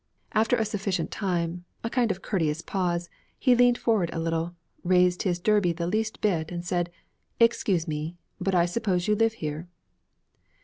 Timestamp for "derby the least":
5.37-6.21